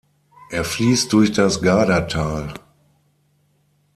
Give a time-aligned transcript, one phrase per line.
[0.49, 2.55] Er fließt durch das Gadertal.